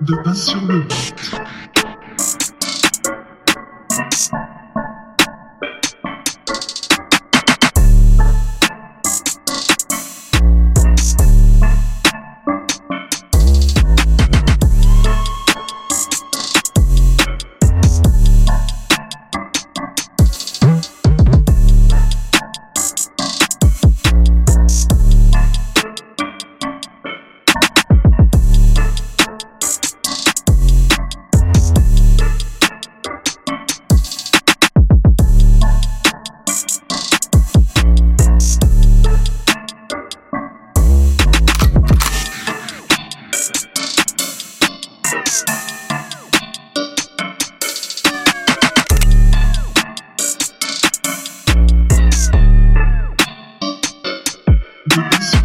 [0.00, 0.82] de 1 sur le
[55.10, 55.39] Dance.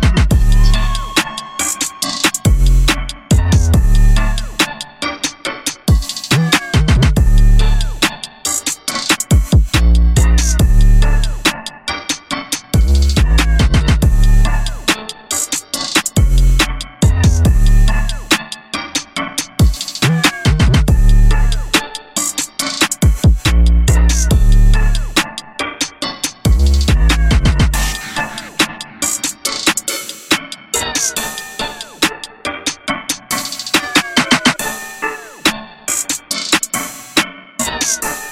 [38.01, 38.24] De